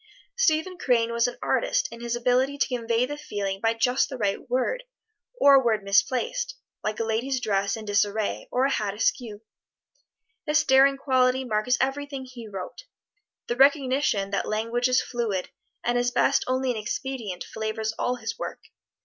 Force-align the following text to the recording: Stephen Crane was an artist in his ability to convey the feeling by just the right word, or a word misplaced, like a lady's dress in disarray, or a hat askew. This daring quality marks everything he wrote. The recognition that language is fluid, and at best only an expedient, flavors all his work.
Stephen 0.35 0.79
Crane 0.79 1.11
was 1.13 1.27
an 1.27 1.37
artist 1.43 1.87
in 1.91 2.01
his 2.01 2.15
ability 2.15 2.57
to 2.57 2.67
convey 2.75 3.05
the 3.05 3.17
feeling 3.17 3.61
by 3.61 3.75
just 3.75 4.09
the 4.09 4.17
right 4.17 4.49
word, 4.49 4.83
or 5.39 5.53
a 5.53 5.63
word 5.63 5.83
misplaced, 5.83 6.57
like 6.83 6.99
a 6.99 7.03
lady's 7.03 7.39
dress 7.39 7.77
in 7.77 7.85
disarray, 7.85 8.47
or 8.51 8.65
a 8.65 8.71
hat 8.71 8.95
askew. 8.95 9.43
This 10.47 10.63
daring 10.63 10.97
quality 10.97 11.43
marks 11.43 11.77
everything 11.79 12.25
he 12.25 12.47
wrote. 12.47 12.85
The 13.45 13.55
recognition 13.55 14.31
that 14.31 14.47
language 14.49 14.87
is 14.87 15.03
fluid, 15.03 15.51
and 15.83 15.99
at 15.99 16.13
best 16.15 16.43
only 16.47 16.71
an 16.71 16.77
expedient, 16.77 17.43
flavors 17.43 17.93
all 17.99 18.15
his 18.15 18.39
work. 18.39 18.61